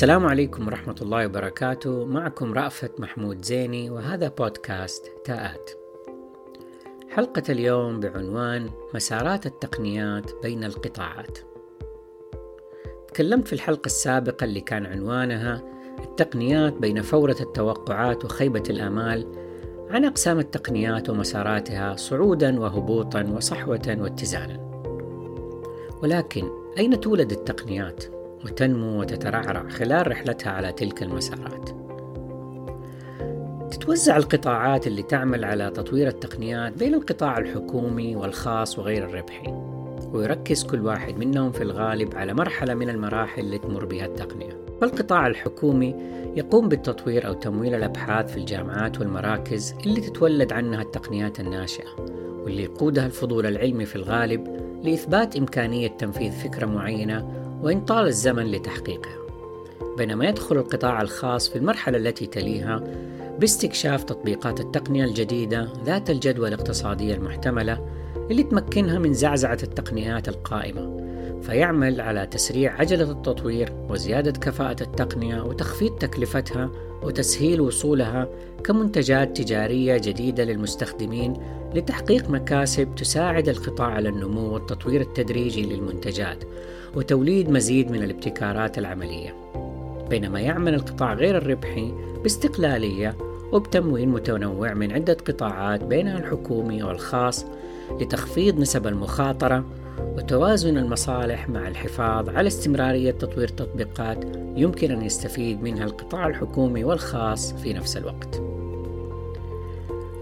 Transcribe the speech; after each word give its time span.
السلام 0.00 0.26
عليكم 0.26 0.66
ورحمة 0.66 0.94
الله 1.02 1.26
وبركاته. 1.26 2.04
معكم 2.04 2.52
رأفت 2.52 3.00
محمود 3.00 3.44
زيني 3.44 3.90
وهذا 3.90 4.28
بودكاست 4.28 5.12
تاءات. 5.24 5.70
حلقة 7.10 7.42
اليوم 7.48 8.00
بعنوان 8.00 8.70
مسارات 8.94 9.46
التقنيات 9.46 10.30
بين 10.42 10.64
القطاعات. 10.64 11.38
تكلمت 13.08 13.46
في 13.46 13.52
الحلقة 13.52 13.86
السابقة 13.86 14.44
اللي 14.44 14.60
كان 14.60 14.86
عنوانها 14.86 15.62
التقنيات 15.98 16.72
بين 16.72 17.02
فورة 17.02 17.36
التوقعات 17.40 18.24
وخيبة 18.24 18.64
الآمال 18.70 19.26
عن 19.90 20.04
أقسام 20.04 20.38
التقنيات 20.38 21.10
ومساراتها 21.10 21.96
صعودا 21.96 22.60
وهبوطا 22.60 23.22
وصحوة 23.22 23.96
واتزانا. 24.00 24.70
ولكن 26.02 26.50
أين 26.78 27.00
تولد 27.00 27.32
التقنيات؟ 27.32 28.19
وتنمو 28.44 29.00
وتترعرع 29.00 29.68
خلال 29.68 30.10
رحلتها 30.10 30.52
على 30.52 30.72
تلك 30.72 31.02
المسارات. 31.02 31.70
تتوزع 33.70 34.16
القطاعات 34.16 34.86
اللي 34.86 35.02
تعمل 35.02 35.44
على 35.44 35.70
تطوير 35.70 36.08
التقنيات 36.08 36.72
بين 36.72 36.94
القطاع 36.94 37.38
الحكومي 37.38 38.16
والخاص 38.16 38.78
وغير 38.78 39.04
الربحي 39.04 39.52
ويركز 40.12 40.64
كل 40.64 40.80
واحد 40.80 41.18
منهم 41.18 41.52
في 41.52 41.62
الغالب 41.62 42.14
على 42.14 42.34
مرحلة 42.34 42.74
من 42.74 42.88
المراحل 42.88 43.42
اللي 43.42 43.58
تمر 43.58 43.84
بها 43.84 44.06
التقنية. 44.06 44.60
فالقطاع 44.80 45.26
الحكومي 45.26 45.94
يقوم 46.36 46.68
بالتطوير 46.68 47.26
أو 47.26 47.32
تمويل 47.32 47.74
الأبحاث 47.74 48.32
في 48.32 48.36
الجامعات 48.36 49.00
والمراكز 49.00 49.74
اللي 49.86 50.00
تتولد 50.00 50.52
عنها 50.52 50.82
التقنيات 50.82 51.40
الناشئة 51.40 51.88
واللي 52.44 52.62
يقودها 52.62 53.06
الفضول 53.06 53.46
العلمي 53.46 53.86
في 53.86 53.96
الغالب 53.96 54.60
لإثبات 54.84 55.36
إمكانية 55.36 55.88
تنفيذ 55.88 56.32
فكرة 56.32 56.66
معينة 56.66 57.39
وإن 57.62 57.80
طال 57.80 58.06
الزمن 58.06 58.46
لتحقيقها 58.46 59.16
بينما 59.96 60.28
يدخل 60.28 60.56
القطاع 60.56 61.02
الخاص 61.02 61.48
في 61.48 61.56
المرحلة 61.56 61.98
التي 61.98 62.26
تليها 62.26 62.84
باستكشاف 63.38 64.04
تطبيقات 64.04 64.60
التقنية 64.60 65.04
الجديدة 65.04 65.68
ذات 65.84 66.10
الجدوى 66.10 66.48
الاقتصادية 66.48 67.14
المحتملة 67.14 67.86
اللي 68.30 68.42
تمكنها 68.42 68.98
من 68.98 69.14
زعزعة 69.14 69.58
التقنيات 69.62 70.28
القائمة. 70.28 71.09
فيعمل 71.42 72.00
على 72.00 72.26
تسريع 72.26 72.80
عجلة 72.80 73.10
التطوير 73.10 73.72
وزيادة 73.88 74.30
كفاءة 74.30 74.82
التقنية 74.82 75.42
وتخفيض 75.42 75.98
تكلفتها 75.98 76.70
وتسهيل 77.02 77.60
وصولها 77.60 78.28
كمنتجات 78.64 79.36
تجارية 79.36 79.96
جديدة 79.96 80.44
للمستخدمين 80.44 81.34
لتحقيق 81.74 82.30
مكاسب 82.30 82.94
تساعد 82.94 83.48
القطاع 83.48 83.86
على 83.86 84.08
النمو 84.08 84.54
والتطوير 84.54 85.00
التدريجي 85.00 85.62
للمنتجات 85.62 86.44
وتوليد 86.94 87.50
مزيد 87.50 87.90
من 87.90 88.02
الابتكارات 88.02 88.78
العملية. 88.78 89.34
بينما 90.10 90.40
يعمل 90.40 90.74
القطاع 90.74 91.14
غير 91.14 91.36
الربحي 91.36 91.92
باستقلالية 92.22 93.16
وبتمويل 93.52 94.08
متنوع 94.08 94.74
من 94.74 94.92
عدة 94.92 95.16
قطاعات 95.26 95.84
بينها 95.84 96.18
الحكومي 96.18 96.82
والخاص 96.82 97.46
لتخفيض 98.00 98.58
نسب 98.58 98.86
المخاطرة 98.86 99.64
وتوازن 100.16 100.78
المصالح 100.78 101.48
مع 101.48 101.68
الحفاظ 101.68 102.28
على 102.28 102.46
استمرارية 102.46 103.10
تطوير 103.10 103.48
تطبيقات 103.48 104.24
يمكن 104.56 104.90
أن 104.90 105.02
يستفيد 105.02 105.62
منها 105.62 105.84
القطاع 105.84 106.26
الحكومي 106.26 106.84
والخاص 106.84 107.52
في 107.52 107.72
نفس 107.72 107.96
الوقت. 107.96 108.42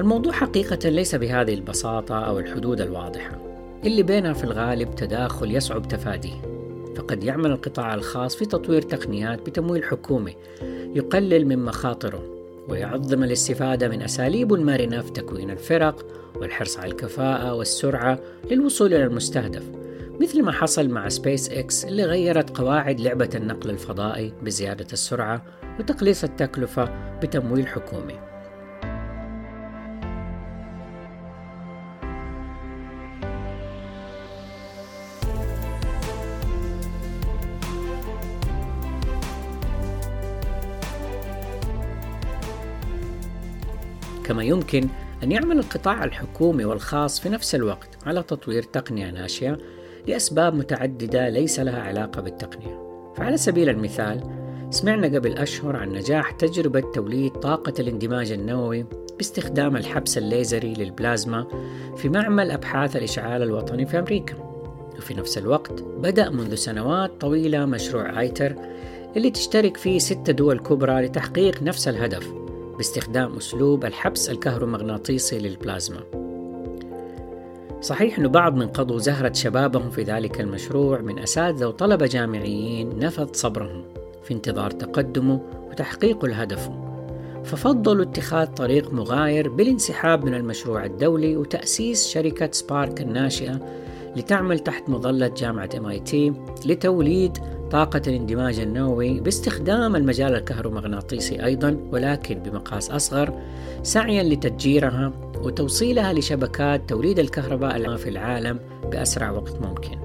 الموضوع 0.00 0.32
حقيقة 0.32 0.88
ليس 0.88 1.14
بهذه 1.14 1.54
البساطة 1.54 2.18
أو 2.24 2.38
الحدود 2.38 2.80
الواضحة، 2.80 3.38
اللي 3.84 4.02
بينها 4.02 4.32
في 4.32 4.44
الغالب 4.44 4.94
تداخل 4.94 5.54
يصعب 5.54 5.88
تفاديه. 5.88 6.56
فقد 6.96 7.24
يعمل 7.24 7.50
القطاع 7.50 7.94
الخاص 7.94 8.36
في 8.36 8.46
تطوير 8.46 8.82
تقنيات 8.82 9.46
بتمويل 9.46 9.84
حكومي 9.84 10.36
يقلل 10.94 11.46
من 11.46 11.64
مخاطره 11.64 12.35
ويعظم 12.68 13.24
الاستفادة 13.24 13.88
من 13.88 14.02
أساليب 14.02 14.52
مرنة 14.52 15.00
في 15.00 15.10
تكوين 15.10 15.50
الفرق 15.50 16.06
والحرص 16.36 16.78
على 16.78 16.90
الكفاءة 16.90 17.54
والسرعة 17.54 18.18
للوصول 18.50 18.94
إلى 18.94 19.04
المستهدف 19.04 19.62
مثل 20.20 20.42
ما 20.42 20.52
حصل 20.52 20.88
مع 20.88 21.08
سبيس 21.08 21.50
إكس 21.50 21.84
اللي 21.84 22.04
غيرت 22.04 22.58
قواعد 22.58 23.00
لعبة 23.00 23.30
النقل 23.34 23.70
الفضائي 23.70 24.32
بزيادة 24.42 24.86
السرعة 24.92 25.44
وتقليص 25.78 26.24
التكلفة 26.24 27.18
بتمويل 27.22 27.66
حكومي. 27.66 28.35
كما 44.26 44.44
يمكن 44.44 44.88
أن 45.22 45.32
يعمل 45.32 45.58
القطاع 45.58 46.04
الحكومي 46.04 46.64
والخاص 46.64 47.20
في 47.20 47.28
نفس 47.28 47.54
الوقت 47.54 47.88
على 48.06 48.22
تطوير 48.22 48.62
تقنية 48.62 49.10
ناشئة 49.10 49.58
لأسباب 50.08 50.54
متعددة 50.54 51.28
ليس 51.28 51.60
لها 51.60 51.82
علاقة 51.82 52.22
بالتقنية. 52.22 52.86
فعلى 53.16 53.36
سبيل 53.36 53.68
المثال 53.68 54.20
سمعنا 54.70 55.06
قبل 55.06 55.32
أشهر 55.32 55.76
عن 55.76 55.92
نجاح 55.92 56.30
تجربة 56.30 56.80
توليد 56.80 57.32
طاقة 57.32 57.72
الاندماج 57.78 58.32
النووي 58.32 58.86
باستخدام 59.16 59.76
الحبس 59.76 60.18
الليزري 60.18 60.74
للبلازما 60.74 61.46
في 61.96 62.08
معمل 62.08 62.50
أبحاث 62.50 62.96
الإشعال 62.96 63.42
الوطني 63.42 63.86
في 63.86 63.98
أمريكا. 63.98 64.34
وفي 64.98 65.14
نفس 65.14 65.38
الوقت 65.38 65.82
بدأ 65.82 66.30
منذ 66.30 66.54
سنوات 66.54 67.20
طويلة 67.20 67.66
مشروع 67.66 68.20
ITER 68.20 68.54
اللي 69.16 69.30
تشترك 69.30 69.76
فيه 69.76 69.98
ست 69.98 70.30
دول 70.30 70.58
كبرى 70.58 71.02
لتحقيق 71.02 71.62
نفس 71.62 71.88
الهدف. 71.88 72.45
باستخدام 72.76 73.36
أسلوب 73.36 73.84
الحبس 73.84 74.30
الكهرومغناطيسي 74.30 75.38
للبلازما. 75.38 76.00
صحيح 77.80 78.18
أن 78.18 78.28
بعض 78.28 78.56
من 78.56 78.68
قضوا 78.68 78.98
زهرة 78.98 79.32
شبابهم 79.32 79.90
في 79.90 80.02
ذلك 80.02 80.40
المشروع 80.40 81.00
من 81.00 81.18
أساتذة 81.18 81.66
وطلبة 81.66 82.06
جامعيين 82.06 82.98
نفذ 82.98 83.28
صبرهم 83.32 83.84
في 84.24 84.34
انتظار 84.34 84.70
تقدمه 84.70 85.40
وتحقيق 85.70 86.24
الهدف 86.24 86.70
ففضلوا 87.44 88.04
اتخاذ 88.04 88.46
طريق 88.46 88.92
مغاير 88.92 89.48
بالانسحاب 89.48 90.24
من 90.24 90.34
المشروع 90.34 90.84
الدولي 90.84 91.36
وتأسيس 91.36 92.08
شركة 92.08 92.48
سبارك 92.52 93.00
الناشئة 93.00 93.60
لتعمل 94.16 94.58
تحت 94.58 94.88
مظلة 94.88 95.28
جامعة 95.28 95.68
MIT 95.68 96.14
لتوليد 96.66 97.38
طاقة 97.70 98.02
الاندماج 98.06 98.58
النووي 98.58 99.20
باستخدام 99.20 99.96
المجال 99.96 100.34
الكهرومغناطيسي 100.34 101.44
أيضا 101.44 101.76
ولكن 101.92 102.34
بمقاس 102.34 102.90
أصغر 102.90 103.38
سعيا 103.82 104.22
لتتجيرها 104.22 105.12
وتوصيلها 105.42 106.12
لشبكات 106.12 106.88
توليد 106.88 107.18
الكهرباء 107.18 107.96
في 107.96 108.08
العالم 108.08 108.58
بأسرع 108.90 109.30
وقت 109.30 109.60
ممكن. 109.60 109.98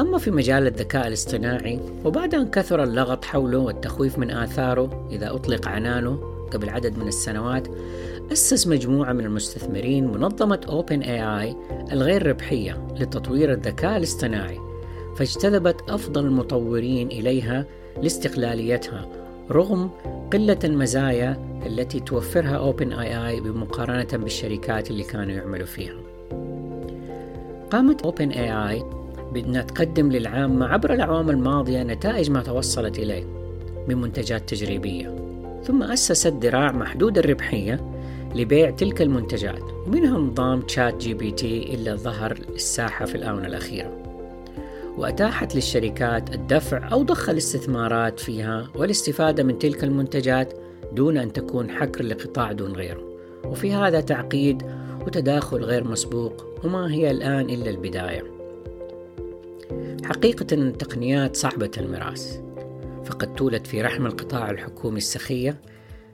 أما 0.00 0.18
في 0.18 0.30
مجال 0.30 0.66
الذكاء 0.66 1.06
الاصطناعي 1.06 1.80
وبعد 2.04 2.34
أن 2.34 2.50
كثر 2.50 2.82
اللغط 2.82 3.24
حوله 3.24 3.58
والتخويف 3.58 4.18
من 4.18 4.30
آثاره 4.30 5.08
إذا 5.10 5.34
أطلق 5.34 5.68
عنانه 5.68 6.20
قبل 6.52 6.68
عدد 6.68 6.98
من 6.98 7.08
السنوات 7.08 7.68
أسس 8.32 8.66
مجموعة 8.66 9.12
من 9.12 9.24
المستثمرين 9.24 10.06
منظمة 10.06 10.60
Open 10.66 11.04
AI 11.04 11.72
الغير 11.92 12.26
ربحية 12.26 12.86
لتطوير 13.00 13.52
الذكاء 13.52 13.96
الاصطناعي 13.96 14.71
فاجتذبت 15.16 15.90
أفضل 15.90 16.24
المطورين 16.24 17.08
إليها 17.08 17.66
لاستقلاليتها 18.02 19.08
رغم 19.50 19.90
قلة 20.32 20.58
المزايا 20.64 21.52
التي 21.66 22.00
توفرها 22.00 22.72
Open 22.72 22.92
AI 22.92 23.42
بمقارنة 23.42 24.08
بالشركات 24.12 24.90
اللي 24.90 25.02
كانوا 25.02 25.32
يعملوا 25.32 25.66
فيها. 25.66 25.94
قامت 27.70 28.06
Open 28.06 28.34
AI 28.34 28.84
بأنها 29.32 29.62
تقدم 29.62 30.12
للعامة 30.12 30.66
عبر 30.66 30.94
الأعوام 30.94 31.30
الماضية 31.30 31.82
نتائج 31.82 32.30
ما 32.30 32.42
توصلت 32.42 32.98
إليه 32.98 33.24
من 33.88 34.00
منتجات 34.00 34.48
تجريبية 34.48 35.14
ثم 35.64 35.82
أسست 35.82 36.34
ذراع 36.40 36.72
محدود 36.72 37.18
الربحية 37.18 37.80
لبيع 38.34 38.70
تلك 38.70 39.02
المنتجات 39.02 39.62
ومنها 39.86 40.18
نظام 40.18 40.60
ChatGPT 40.60 41.74
اللي 41.74 41.94
ظهر 41.94 42.38
الساحة 42.54 43.04
في 43.04 43.14
الآونة 43.14 43.46
الأخيرة. 43.46 44.11
وأتاحت 44.96 45.54
للشركات 45.54 46.34
الدفع 46.34 46.92
أو 46.92 47.02
ضخ 47.02 47.28
الاستثمارات 47.28 48.20
فيها 48.20 48.68
والاستفادة 48.74 49.42
من 49.42 49.58
تلك 49.58 49.84
المنتجات 49.84 50.54
دون 50.92 51.16
أن 51.16 51.32
تكون 51.32 51.70
حكر 51.70 52.02
لقطاع 52.04 52.52
دون 52.52 52.72
غيره. 52.72 53.02
وفي 53.44 53.74
هذا 53.74 54.00
تعقيد 54.00 54.62
وتداخل 55.06 55.64
غير 55.64 55.84
مسبوق 55.84 56.46
وما 56.64 56.92
هي 56.92 57.10
الآن 57.10 57.50
إلا 57.50 57.70
البداية. 57.70 58.24
حقيقة 60.04 60.46
التقنيات 60.52 61.36
صعبة 61.36 61.70
المراس. 61.76 62.40
فقد 63.04 63.34
تولد 63.34 63.66
في 63.66 63.82
رحم 63.82 64.06
القطاع 64.06 64.50
الحكومي 64.50 64.98
السخية 64.98 65.60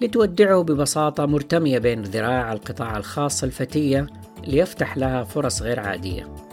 لتودعه 0.00 0.62
ببساطة 0.62 1.26
مرتمية 1.26 1.78
بين 1.78 2.02
ذراع 2.02 2.52
القطاع 2.52 2.96
الخاص 2.96 3.44
الفتية 3.44 4.06
ليفتح 4.46 4.96
لها 4.96 5.24
فرص 5.24 5.62
غير 5.62 5.80
عادية. 5.80 6.49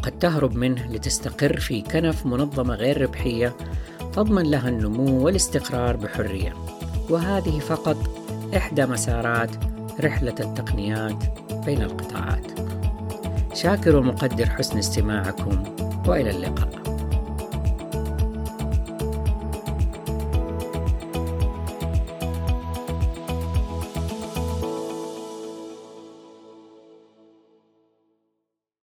وقد 0.00 0.18
تهرب 0.18 0.56
منه 0.56 0.86
لتستقر 0.86 1.60
في 1.60 1.82
كنف 1.82 2.26
منظمة 2.26 2.74
غير 2.74 3.02
ربحية 3.02 3.56
تضمن 4.12 4.50
لها 4.50 4.68
النمو 4.68 5.24
والاستقرار 5.24 5.96
بحرية. 5.96 6.54
وهذه 7.10 7.58
فقط 7.58 7.96
إحدى 8.56 8.86
مسارات 8.86 9.50
رحلة 10.00 10.34
التقنيات 10.40 11.24
بين 11.64 11.82
القطاعات. 11.82 12.46
شاكر 13.54 13.96
ومقدر 13.96 14.46
حسن 14.46 14.78
استماعكم 14.78 15.64
وإلى 16.06 16.30
اللقاء. 16.30 16.89